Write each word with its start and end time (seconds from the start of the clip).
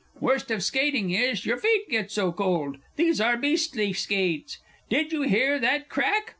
Worst 0.19 0.49
of 0.49 0.63
skating 0.63 1.11
is, 1.11 1.45
your 1.45 1.57
feet 1.57 1.87
get 1.87 2.09
so 2.09 2.31
cold!... 2.31 2.77
These 2.95 3.21
are 3.21 3.37
beastly 3.37 3.93
skates. 3.93 4.57
Did 4.89 5.13
you 5.13 5.21
hear 5.21 5.59
that 5.59 5.89
crack? 5.89 6.29